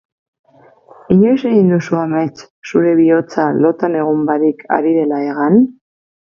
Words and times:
Inoiz 1.15 1.43
egin 1.49 1.69
duzu 1.73 1.99
amets 2.05 2.47
zure 2.71 2.95
bihotza 3.03 3.47
lotan 3.61 4.01
egon 4.03 4.27
barik 4.33 4.67
ari 4.81 4.99
dela 5.01 5.25
hegan? 5.31 5.65